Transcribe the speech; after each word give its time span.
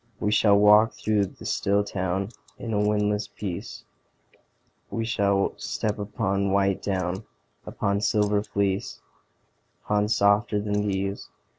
We 0.19 0.31
shall 0.31 0.57
walk 0.57 0.93
through 0.93 1.25
the 1.27 1.45
still 1.45 1.83
town 1.83 2.29
In 2.57 2.73
a 2.73 2.79
windless 2.81 3.27
peace; 3.27 3.83
We 4.89 5.05
shall 5.05 5.53
step 5.57 5.99
upon 5.99 6.49
white 6.49 6.81
down, 6.81 7.23
Upon 7.67 8.01
silver 8.01 8.41
fleece, 8.41 8.99
Upon 9.85 10.07
softer 10.09 10.59
than 10.59 10.87
these. 10.87 11.29